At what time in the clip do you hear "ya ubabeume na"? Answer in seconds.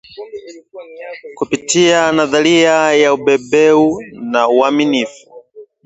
2.93-4.47